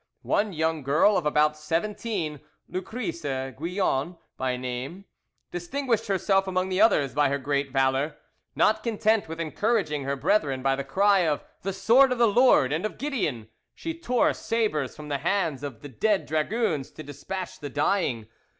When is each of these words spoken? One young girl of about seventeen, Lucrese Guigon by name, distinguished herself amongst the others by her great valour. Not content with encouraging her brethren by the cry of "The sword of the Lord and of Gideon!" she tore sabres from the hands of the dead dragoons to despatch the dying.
One 0.23 0.51
young 0.51 0.81
girl 0.81 1.15
of 1.15 1.27
about 1.27 1.55
seventeen, 1.55 2.39
Lucrese 2.67 3.51
Guigon 3.55 4.17
by 4.35 4.57
name, 4.57 5.05
distinguished 5.51 6.07
herself 6.07 6.47
amongst 6.47 6.71
the 6.71 6.81
others 6.81 7.13
by 7.13 7.29
her 7.29 7.37
great 7.37 7.71
valour. 7.71 8.17
Not 8.55 8.81
content 8.81 9.29
with 9.29 9.39
encouraging 9.39 10.05
her 10.05 10.15
brethren 10.15 10.63
by 10.63 10.75
the 10.75 10.83
cry 10.83 11.19
of 11.19 11.43
"The 11.61 11.71
sword 11.71 12.11
of 12.11 12.17
the 12.17 12.27
Lord 12.27 12.73
and 12.73 12.83
of 12.83 12.97
Gideon!" 12.97 13.49
she 13.75 13.93
tore 13.93 14.33
sabres 14.33 14.95
from 14.95 15.09
the 15.09 15.19
hands 15.19 15.61
of 15.61 15.81
the 15.83 15.89
dead 15.89 16.25
dragoons 16.25 16.89
to 16.93 17.03
despatch 17.03 17.59
the 17.59 17.69
dying. 17.69 18.27